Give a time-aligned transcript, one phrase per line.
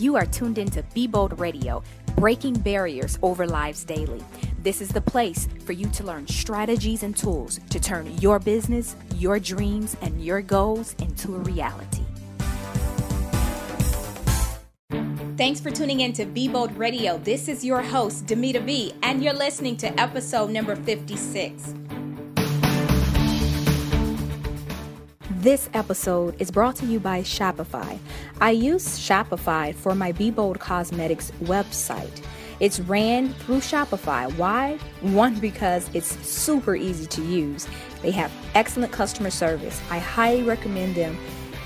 [0.00, 1.82] You are tuned into Be Bold Radio,
[2.16, 4.24] breaking barriers over lives daily.
[4.62, 8.96] This is the place for you to learn strategies and tools to turn your business,
[9.16, 12.02] your dreams, and your goals into a reality.
[15.36, 17.18] Thanks for tuning in to Be Bold Radio.
[17.18, 21.74] This is your host, Dymeata B, and you're listening to episode number 56.
[25.40, 27.98] This episode is brought to you by Shopify.
[28.42, 32.22] I use Shopify for my Be Bold Cosmetics website.
[32.60, 34.30] It's ran through Shopify.
[34.36, 34.76] Why?
[35.00, 37.66] One, because it's super easy to use.
[38.02, 39.80] They have excellent customer service.
[39.90, 41.16] I highly recommend them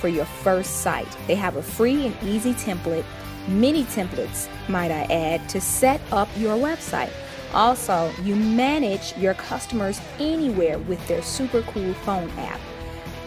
[0.01, 1.11] for your first site.
[1.27, 3.05] They have a free and easy template,
[3.49, 7.11] many templates, might I add, to set up your website.
[7.53, 12.61] Also, you manage your customers anywhere with their super cool phone app.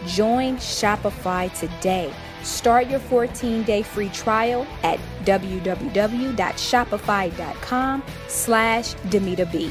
[0.06, 2.12] Join Shopify today.
[2.42, 9.70] Start your 14-day free trial at www.shopify.com slash B.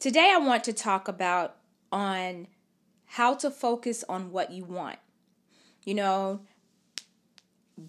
[0.00, 1.56] Today I want to talk about
[1.92, 2.46] on
[3.04, 4.98] how to focus on what you want.
[5.84, 6.40] You know,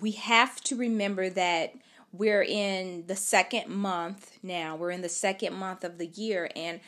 [0.01, 1.73] we have to remember that
[2.11, 4.75] we're in the second month now.
[4.75, 6.79] We're in the second month of the year and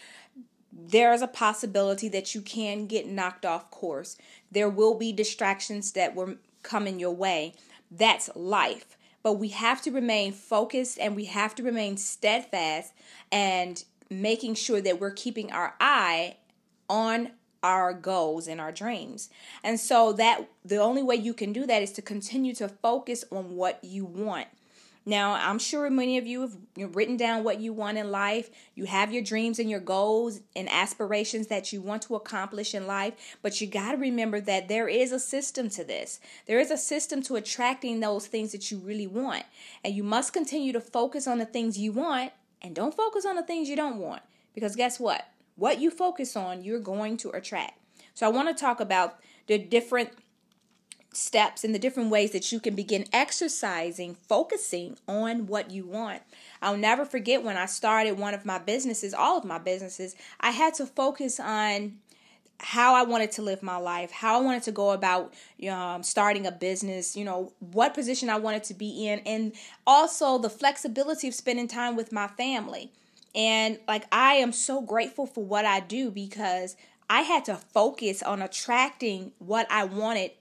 [0.77, 4.15] there is a possibility that you can get knocked off course.
[4.51, 7.53] There will be distractions that will come in your way.
[7.89, 8.95] That's life.
[9.23, 12.93] But we have to remain focused and we have to remain steadfast
[13.31, 16.37] and making sure that we're keeping our eye
[16.89, 17.31] on
[17.63, 19.29] our goals and our dreams.
[19.63, 23.25] And so that the only way you can do that is to continue to focus
[23.31, 24.47] on what you want.
[25.07, 28.49] Now, I'm sure many of you have written down what you want in life.
[28.75, 32.87] You have your dreams and your goals and aspirations that you want to accomplish in
[32.87, 36.19] life, but you got to remember that there is a system to this.
[36.45, 39.43] There is a system to attracting those things that you really want.
[39.81, 43.37] And you must continue to focus on the things you want and don't focus on
[43.37, 44.23] the things you don't want.
[44.53, 45.25] Because guess what?
[45.55, 47.79] What you focus on, you're going to attract.
[48.13, 50.09] So I want to talk about the different
[51.17, 56.21] steps and the different ways that you can begin exercising, focusing on what you want.
[56.61, 60.51] I'll never forget when I started one of my businesses, all of my businesses, I
[60.51, 61.97] had to focus on
[62.59, 65.33] how I wanted to live my life, how I wanted to go about
[65.69, 69.53] um, starting a business, you know, what position I wanted to be in, and
[69.85, 72.91] also the flexibility of spending time with my family.
[73.35, 76.75] And like, I am so grateful for what I do because
[77.09, 80.31] I had to focus on attracting what I wanted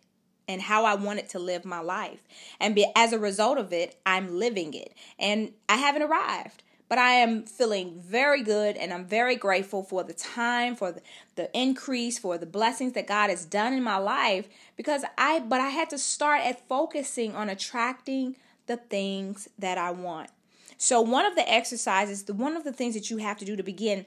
[0.48, 2.20] and how I wanted to live my life.
[2.60, 4.94] And be, as a result of it, I'm living it.
[5.18, 10.04] And I haven't arrived, but I am feeling very good and I'm very grateful for
[10.04, 11.02] the time, for the,
[11.34, 15.60] the increase, for the blessings that God has done in my life because I but
[15.60, 18.36] I had to start at focusing on attracting
[18.66, 20.30] the things that I want.
[20.78, 23.56] So one of the exercises, the one of the things that you have to do
[23.56, 24.06] to begin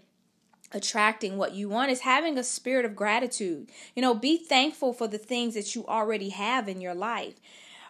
[0.71, 3.69] attracting what you want is having a spirit of gratitude.
[3.95, 7.35] You know, be thankful for the things that you already have in your life.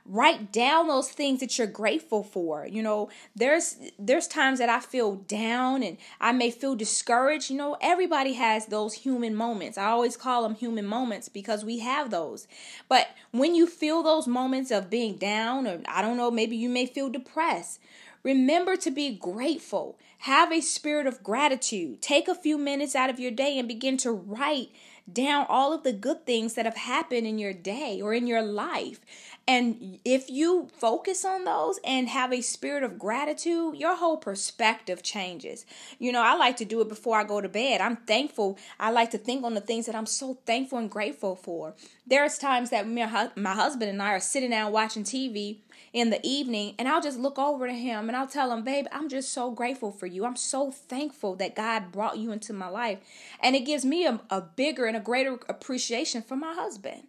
[0.05, 2.65] Write down those things that you're grateful for.
[2.65, 7.51] You know, there's there's times that I feel down and I may feel discouraged.
[7.51, 9.77] You know, everybody has those human moments.
[9.77, 12.47] I always call them human moments because we have those.
[12.87, 16.69] But when you feel those moments of being down or I don't know, maybe you
[16.69, 17.79] may feel depressed,
[18.23, 19.97] Remember to be grateful.
[20.19, 22.01] Have a spirit of gratitude.
[22.01, 24.69] Take a few minutes out of your day and begin to write
[25.11, 28.43] down all of the good things that have happened in your day or in your
[28.43, 28.99] life.
[29.47, 35.01] And if you focus on those and have a spirit of gratitude, your whole perspective
[35.01, 35.65] changes.
[35.97, 37.81] You know, I like to do it before I go to bed.
[37.81, 38.59] I'm thankful.
[38.79, 41.73] I like to think on the things that I'm so thankful and grateful for.
[42.05, 45.57] There's times that my husband and I are sitting down watching TV
[45.93, 48.85] in the evening and I'll just look over to him and I'll tell him, babe,
[48.91, 50.25] I'm just so grateful for you.
[50.25, 52.99] I'm so thankful that God brought you into my life.
[53.41, 57.07] And it gives me a, a bigger and a greater appreciation for my husband.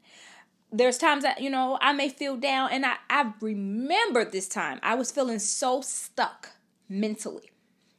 [0.73, 4.79] There's times that, you know, I may feel down and I, I remember this time
[4.83, 6.50] I was feeling so stuck
[6.88, 7.50] mentally.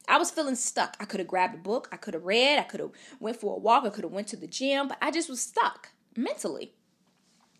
[0.08, 0.96] I was feeling stuck.
[0.98, 2.90] I could have grabbed a book, I could have read, I could have
[3.20, 5.40] went for a walk, I could have went to the gym, but I just was
[5.40, 6.72] stuck mentally.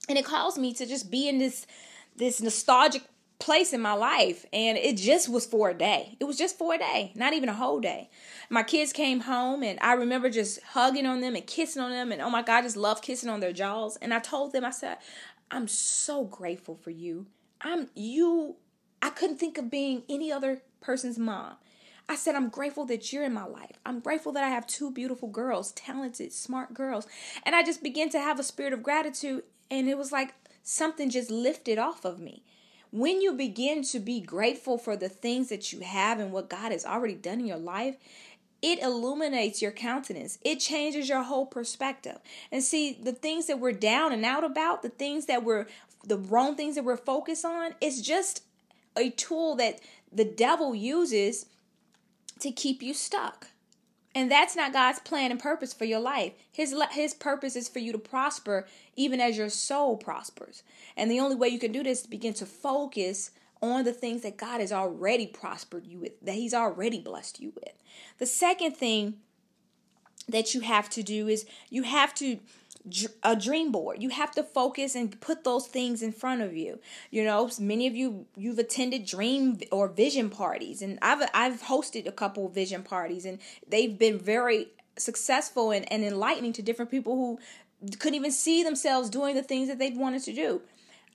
[0.09, 1.67] And it caused me to just be in this
[2.17, 3.03] this nostalgic
[3.43, 6.17] place in my life and it just was for a day.
[6.21, 8.09] It was just for a day, not even a whole day.
[8.49, 12.13] My kids came home and I remember just hugging on them and kissing on them
[12.13, 14.65] and oh my god, I just love kissing on their jaws and I told them
[14.65, 14.99] I said,
[15.51, 17.27] "I'm so grateful for you.
[17.61, 18.57] I'm you
[19.03, 21.57] I couldn't think of being any other person's mom.
[22.09, 23.79] I said, I'm grateful that you're in my life.
[23.87, 27.07] I'm grateful that I have two beautiful girls, talented, smart girls.
[27.45, 29.45] And I just began to have a spirit of gratitude.
[29.71, 32.43] And it was like something just lifted off of me
[32.93, 36.73] when you begin to be grateful for the things that you have and what God
[36.73, 37.97] has already done in your life,
[38.61, 40.39] it illuminates your countenance.
[40.43, 42.19] It changes your whole perspective.
[42.53, 45.67] And see, the things that we're down and out about, the things that we're,
[46.05, 48.45] the wrong things that we're focused on, it's just
[48.97, 49.81] a tool that
[50.13, 51.47] the devil uses
[52.41, 53.49] to keep you stuck.
[54.15, 56.33] And that's not God's plan and purpose for your life.
[56.53, 60.63] His his purpose is for you to prosper even as your soul prospers.
[60.97, 63.31] And the only way you can do this is begin to focus
[63.63, 67.53] on the things that God has already prospered you with, that he's already blessed you
[67.55, 67.73] with.
[68.19, 69.15] The second thing
[70.29, 72.39] that you have to do is you have to
[73.23, 74.03] a dream board.
[74.03, 76.81] You have to focus and put those things in front of you.
[77.11, 82.07] You know, many of you you've attended dream or vision parties, and I've I've hosted
[82.07, 83.39] a couple vision parties, and
[83.69, 84.69] they've been very
[84.99, 87.39] successful and, and enlightening to different people who
[87.99, 90.63] couldn't even see themselves doing the things that they wanted to do.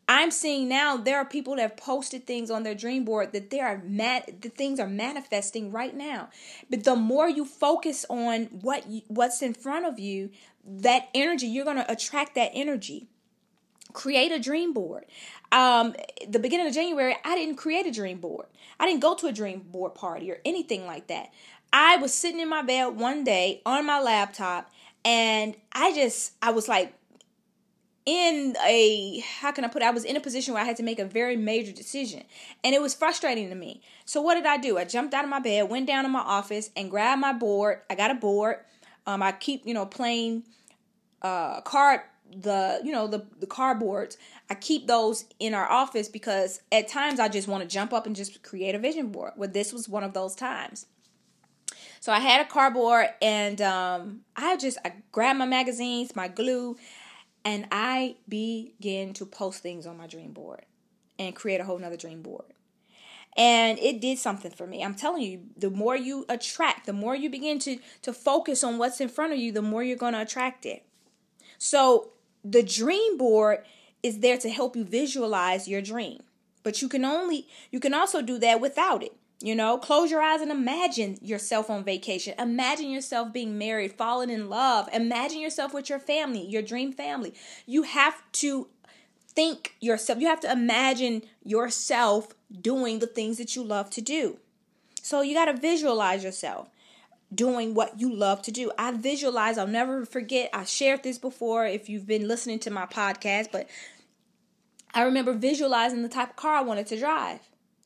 [0.09, 3.49] I'm seeing now there are people that have posted things on their dream board that
[3.49, 6.29] they are mad the things are manifesting right now.
[6.69, 10.29] But the more you focus on what you, what's in front of you,
[10.67, 13.07] that energy you're going to attract that energy.
[13.93, 15.05] Create a dream board.
[15.51, 15.95] Um,
[16.27, 18.47] the beginning of January, I didn't create a dream board.
[18.79, 21.31] I didn't go to a dream board party or anything like that.
[21.71, 24.71] I was sitting in my bed one day on my laptop
[25.03, 26.93] and I just I was like
[28.05, 29.85] in a how can I put it?
[29.85, 32.23] I was in a position where I had to make a very major decision
[32.63, 33.81] and it was frustrating to me.
[34.05, 34.77] So what did I do?
[34.77, 37.81] I jumped out of my bed, went down to my office and grabbed my board.
[37.89, 38.57] I got a board.
[39.07, 40.44] Um, I keep, you know, playing
[41.24, 42.01] uh card
[42.44, 44.18] the you know the the cardboards.
[44.50, 48.06] I keep those in our office because at times i just want to jump up
[48.06, 49.33] and just create a vision board.
[49.36, 50.86] Well this was one of those times.
[52.01, 56.77] So i had a cardboard and um i just i grabbed my magazines my glue
[57.48, 60.65] and I began to post things on my dream board
[61.18, 62.44] and create a whole nother dream board.
[63.38, 64.84] And it did something for me.
[64.84, 68.80] I'm telling you, the more you attract, the more you begin to, to focus on
[68.80, 70.84] what's in front of you, the more you're going to attract it.
[71.60, 72.10] So
[72.44, 73.60] the dream board
[74.01, 76.24] is there to help you visualize your dream.
[76.63, 79.13] But you can only you can also do that without it.
[79.39, 82.34] You know, close your eyes and imagine yourself on vacation.
[82.39, 84.89] Imagine yourself being married, falling in love.
[84.92, 87.36] Imagine yourself with your family, your dream family.
[87.68, 88.68] You have to
[89.38, 92.30] think yourself, you have to imagine yourself
[92.60, 94.39] doing the things that you love to do.
[95.04, 96.72] So you got to visualize yourself
[97.31, 98.72] doing what you love to do.
[98.80, 102.88] I visualize, I'll never forget, I shared this before if you've been listening to my
[102.88, 103.69] podcast, but
[104.95, 107.42] I remember visualizing the type of car I wanted to drive.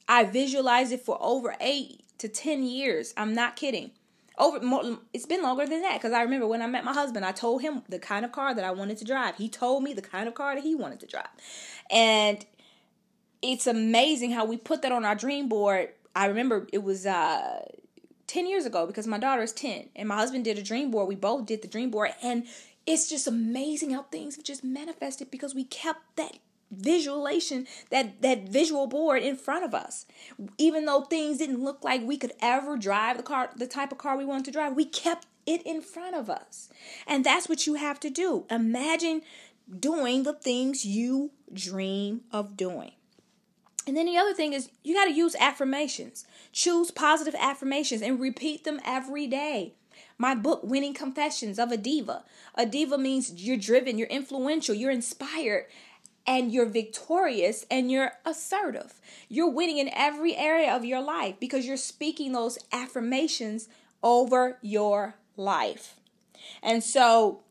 [0.07, 3.13] I visualized it for over eight to 10 years.
[3.17, 3.91] I'm not kidding.
[4.37, 7.25] Over more, it's been longer than that because I remember when I met my husband,
[7.25, 9.35] I told him the kind of car that I wanted to drive.
[9.35, 11.27] He told me the kind of car that he wanted to drive.
[11.89, 12.45] And
[13.41, 15.89] it's amazing how we put that on our dream board.
[16.15, 17.65] I remember it was uh
[18.27, 21.07] 10 years ago because my daughter is 10 and my husband did a dream board.
[21.07, 22.45] We both did the dream board and
[22.85, 26.37] it's just amazing how things have just manifested because we kept that
[26.71, 30.05] visualization that that visual board in front of us.
[30.57, 33.97] Even though things didn't look like we could ever drive the car the type of
[33.97, 36.69] car we wanted to drive we kept it in front of us.
[37.07, 38.45] And that's what you have to do.
[38.49, 39.21] Imagine
[39.79, 42.91] doing the things you dream of doing.
[43.87, 46.25] And then the other thing is you got to use affirmations.
[46.51, 49.73] Choose positive affirmations and repeat them every day.
[50.17, 52.23] My book winning confessions of a diva.
[52.55, 55.65] A diva means you're driven you're influential you're inspired
[56.25, 58.93] and you're victorious and you're assertive.
[59.27, 63.67] You're winning in every area of your life because you're speaking those affirmations
[64.03, 65.95] over your life.
[66.61, 67.41] And so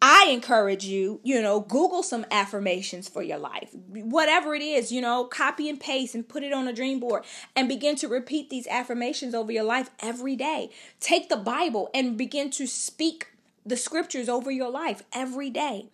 [0.00, 3.70] I encourage you, you know, Google some affirmations for your life.
[3.88, 7.24] Whatever it is, you know, copy and paste and put it on a dream board
[7.54, 10.70] and begin to repeat these affirmations over your life every day.
[11.00, 13.28] Take the Bible and begin to speak
[13.64, 15.86] the scriptures over your life every day.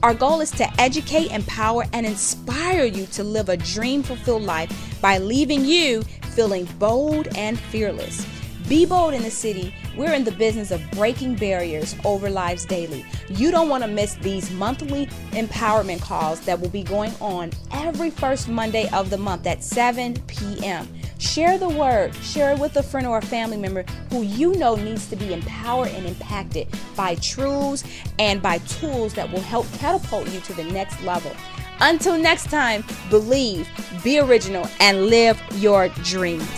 [0.02, 5.00] Our goal is to educate, empower, and inspire you to live a dream fulfilled life
[5.00, 6.02] by leaving you
[6.36, 8.26] feeling bold and fearless.
[8.68, 9.74] Be bold in the city.
[9.96, 13.06] We're in the business of breaking barriers over lives daily.
[13.30, 18.10] You don't want to miss these monthly empowerment calls that will be going on every
[18.10, 20.86] first Monday of the month at 7 p.m.
[21.18, 24.74] Share the word, share it with a friend or a family member who you know
[24.74, 27.84] needs to be empowered and impacted by truths
[28.18, 31.32] and by tools that will help catapult you to the next level.
[31.80, 33.68] Until next time, believe,
[34.02, 36.48] be original, and live your dreams.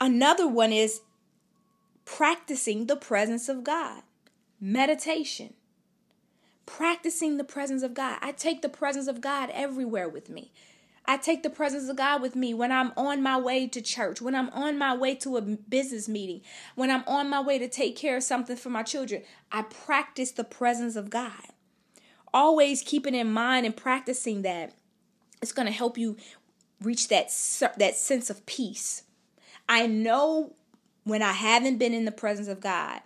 [0.00, 1.00] Another one is
[2.04, 4.02] practicing the presence of God,
[4.60, 5.54] meditation.
[6.66, 8.18] Practicing the presence of God.
[8.20, 10.52] I take the presence of God everywhere with me.
[11.04, 14.22] I take the presence of God with me when I'm on my way to church,
[14.22, 16.42] when I'm on my way to a business meeting,
[16.74, 19.22] when I'm on my way to take care of something for my children.
[19.50, 21.50] I practice the presence of God.
[22.32, 24.72] Always keeping in mind and practicing that.
[25.42, 26.16] It's going to help you
[26.80, 27.26] reach that
[27.78, 29.02] that sense of peace.
[29.68, 30.54] I know
[31.04, 33.00] when I haven't been in the presence of God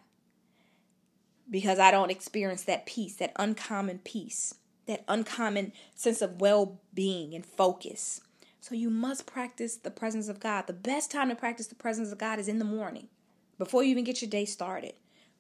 [1.51, 4.55] because I don't experience that peace, that uncommon peace,
[4.87, 8.21] that uncommon sense of well being and focus.
[8.61, 10.67] So you must practice the presence of God.
[10.67, 13.09] The best time to practice the presence of God is in the morning,
[13.59, 14.95] before you even get your day started.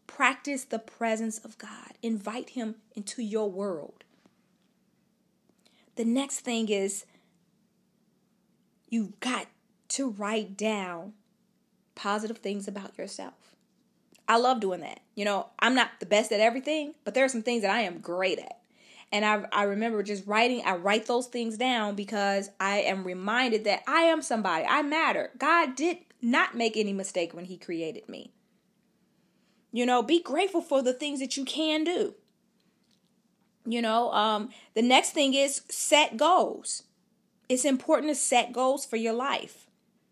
[0.07, 4.05] Practice the presence of God, invite Him into your world.
[5.97, 7.05] The next thing is
[8.89, 9.47] you've got
[9.89, 11.15] to write down
[11.95, 13.57] positive things about yourself.
[14.29, 15.01] I love doing that.
[15.15, 17.81] You know, I'm not the best at everything, but there are some things that I
[17.81, 18.59] am great at.
[19.13, 23.65] And I, I remember just writing, I write those things down because I am reminded
[23.65, 24.65] that I am somebody.
[24.67, 25.31] I matter.
[25.39, 28.33] God did not make any mistake when He created me.
[29.73, 32.15] You know, be grateful for the things that you can do.
[33.65, 36.85] You know, um, the next thing is set goals.
[37.49, 39.67] It's important to set goals for your life.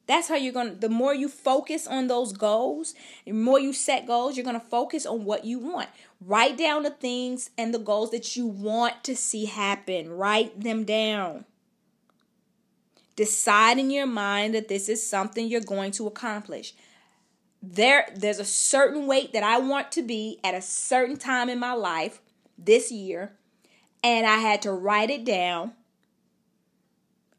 [0.06, 2.94] That's how you're going to, the more you focus on those goals,
[3.24, 5.88] the more you set goals, you're going to focus on what you want.
[6.20, 10.10] Write down the things and the goals that you want to see happen.
[10.10, 11.46] Write them down.
[13.16, 16.74] Decide in your mind that this is something you're going to accomplish.
[17.62, 21.58] There, there's a certain weight that I want to be at a certain time in
[21.58, 22.20] my life
[22.58, 23.32] this year,
[24.02, 25.72] and I had to write it down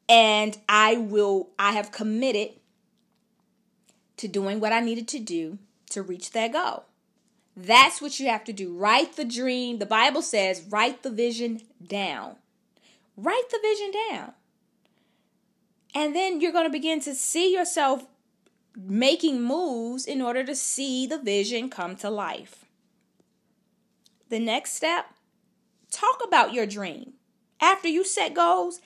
[0.08, 2.50] and I will I have committed
[4.18, 5.58] to doing what I needed to do
[5.90, 6.86] to reach that goal.
[7.58, 8.74] That's what you have to do.
[8.74, 9.80] Write the dream.
[9.80, 12.36] The Bible says, write the vision down.
[13.16, 14.34] Write the vision down.
[15.94, 18.06] And then you're going to begin to see yourself
[18.78, 22.66] making moves in order to see the vision come to life.
[24.28, 25.06] The next step,
[25.92, 27.14] talk about your dream.
[27.62, 28.82] After you set goals,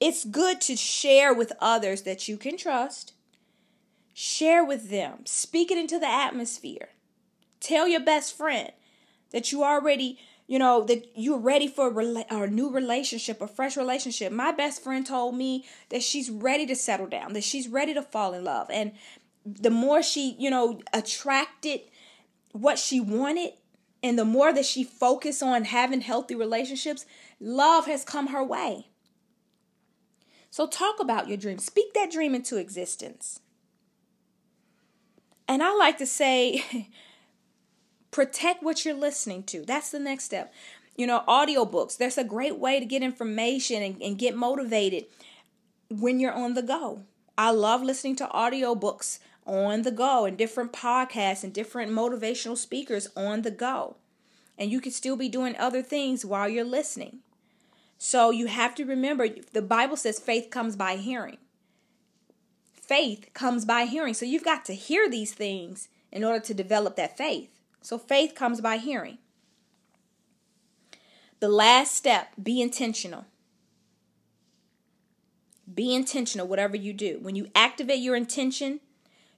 [0.00, 3.12] it's good to share with others that you can trust.
[4.14, 5.26] Share with them.
[5.26, 6.88] Speak it into the atmosphere.
[7.60, 8.72] Tell your best friend
[9.30, 13.46] that you already, you know, that you're ready for a, rela- a new relationship, a
[13.46, 14.32] fresh relationship.
[14.32, 18.02] My best friend told me that she's ready to settle down, that she's ready to
[18.02, 18.68] fall in love.
[18.70, 18.92] And
[19.44, 21.80] the more she, you know, attracted
[22.52, 23.52] what she wanted,
[24.02, 27.04] and the more that she focused on having healthy relationships,
[27.38, 28.86] love has come her way.
[30.50, 31.58] So talk about your dream.
[31.58, 33.40] Speak that dream into existence.
[35.46, 36.88] And I like to say,
[38.10, 39.64] protect what you're listening to.
[39.64, 40.52] That's the next step.
[40.96, 45.06] You know, audiobooks, that's a great way to get information and, and get motivated
[45.88, 47.02] when you're on the go.
[47.38, 53.08] I love listening to audiobooks on the go and different podcasts and different motivational speakers
[53.16, 53.96] on the go.
[54.58, 57.20] And you can still be doing other things while you're listening.
[58.02, 61.36] So you have to remember the Bible says faith comes by hearing.
[62.72, 64.14] Faith comes by hearing.
[64.14, 67.50] So you've got to hear these things in order to develop that faith.
[67.82, 69.18] So faith comes by hearing.
[71.40, 73.26] The last step be intentional.
[75.72, 77.18] Be intentional, whatever you do.
[77.20, 78.80] When you activate your intention,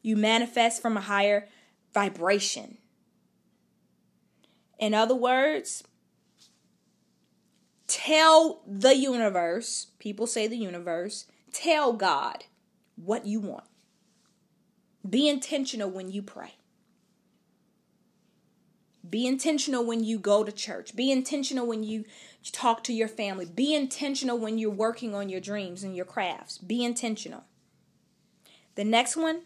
[0.03, 1.49] you manifest from a higher
[1.93, 2.79] vibration.
[4.79, 5.83] In other words,
[7.93, 12.47] Tell the universe, people say the universe, tell God
[12.97, 13.67] what you want.
[15.07, 16.55] Be intentional when you pray.
[19.09, 20.97] Be intentional when you go to church.
[20.97, 22.07] Be intentional when you
[22.51, 23.45] talk to your family.
[23.45, 26.57] Be intentional when you're working on your dreams and your crafts.
[26.57, 27.45] Be intentional.
[28.75, 29.43] The next one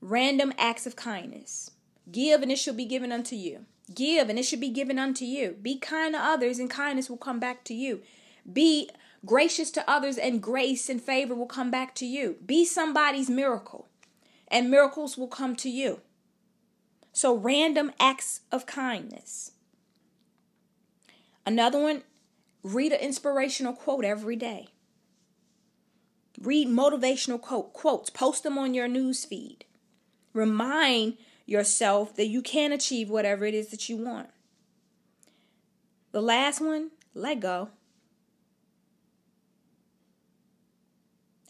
[0.00, 1.72] random acts of kindness.
[2.10, 3.66] Give and it shall be given unto you.
[3.94, 5.56] Give and it should be given unto you.
[5.60, 8.02] Be kind to others and kindness will come back to you.
[8.50, 8.88] Be
[9.24, 12.36] gracious to others and grace and favor will come back to you.
[12.44, 13.88] Be somebody's miracle
[14.48, 16.00] and miracles will come to you.
[17.12, 19.52] So, random acts of kindness.
[21.44, 22.02] Another one,
[22.62, 24.68] read an inspirational quote every day.
[26.40, 29.64] Read motivational quote, quotes, post them on your news feed.
[30.32, 31.16] Remind
[31.50, 34.30] yourself that you can achieve whatever it is that you want.
[36.12, 37.70] The last one, let go.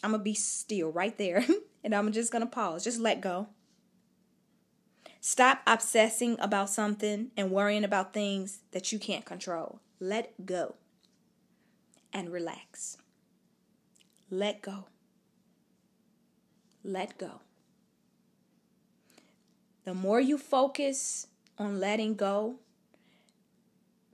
[0.02, 1.44] I'm going to be still right there
[1.84, 2.82] and I'm just going to pause.
[2.82, 3.48] Just let go.
[5.20, 9.80] Stop obsessing about something and worrying about things that you can't control.
[10.00, 10.76] Let go
[12.10, 12.96] and relax.
[14.30, 14.86] Let go.
[16.82, 17.42] Let go.
[19.90, 21.26] The more you focus
[21.58, 22.60] on letting go,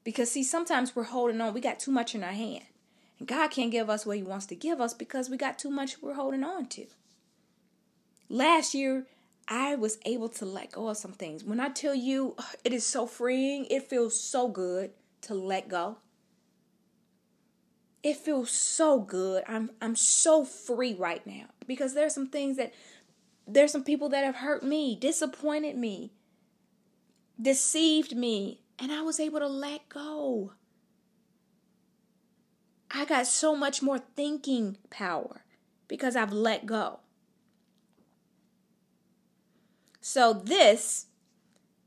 [0.04, 2.64] because see, sometimes we're holding on, we got too much in our hand.
[3.18, 5.68] And God can't give us what He wants to give us because we got too
[5.68, 6.86] much we're holding on to.
[8.30, 9.04] Last year,
[9.48, 11.44] I was able to let go of some things.
[11.44, 14.92] When I tell you it is so freeing, it feels so good
[15.22, 15.98] to let go.
[18.02, 19.44] It feels so good.
[19.46, 22.72] I'm I'm so free right now because there's some things that
[23.46, 26.12] there's some people that have hurt me, disappointed me,
[27.40, 30.52] deceived me, and I was able to let go.
[32.90, 35.44] I got so much more thinking power
[35.88, 37.00] because I've let go.
[40.00, 41.06] So, this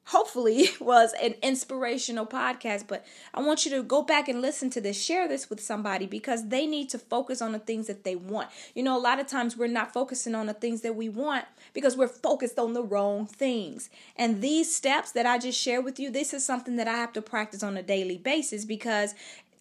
[0.09, 4.81] hopefully was an inspirational podcast, but I want you to go back and listen to
[4.81, 8.15] this, share this with somebody because they need to focus on the things that they
[8.15, 8.49] want.
[8.73, 11.45] You know, a lot of times we're not focusing on the things that we want
[11.73, 13.89] because we're focused on the wrong things.
[14.15, 17.13] And these steps that I just shared with you, this is something that I have
[17.13, 19.13] to practice on a daily basis because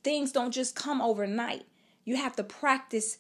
[0.03, 1.67] things don't just come overnight.
[2.05, 3.19] You have to practice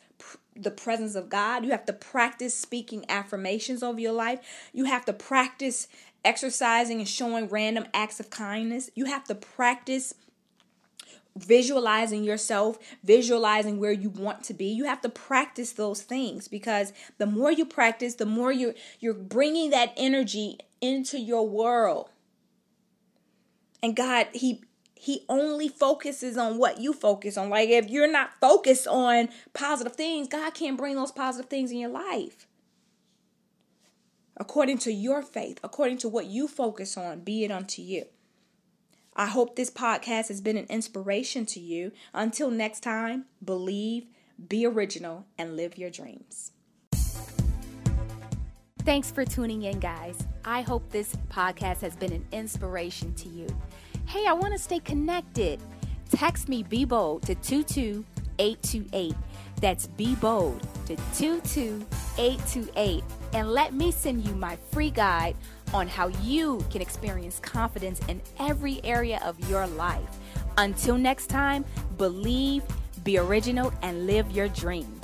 [0.56, 1.64] the presence of God.
[1.64, 4.40] You have to practice speaking affirmations over your life.
[4.72, 5.88] You have to practice
[6.28, 8.90] exercising and showing random acts of kindness.
[8.94, 10.12] You have to practice
[11.34, 14.66] visualizing yourself, visualizing where you want to be.
[14.66, 19.14] You have to practice those things because the more you practice, the more you're you're
[19.14, 22.10] bringing that energy into your world.
[23.82, 24.60] And God, he
[24.94, 27.48] he only focuses on what you focus on.
[27.48, 31.78] Like if you're not focused on positive things, God can't bring those positive things in
[31.78, 32.46] your life.
[34.40, 38.04] According to your faith, according to what you focus on, be it unto you.
[39.16, 41.90] I hope this podcast has been an inspiration to you.
[42.14, 44.06] Until next time, believe,
[44.48, 46.52] be original, and live your dreams.
[48.84, 50.16] Thanks for tuning in, guys.
[50.44, 53.48] I hope this podcast has been an inspiration to you.
[54.06, 55.60] Hey, I want to stay connected.
[56.10, 59.14] Text me Be Bold to 22828.
[59.60, 63.04] That's Be Bold to 22828.
[63.34, 65.36] And let me send you my free guide
[65.74, 70.18] on how you can experience confidence in every area of your life.
[70.56, 71.64] Until next time,
[71.98, 72.62] believe,
[73.04, 74.97] be original, and live your dreams.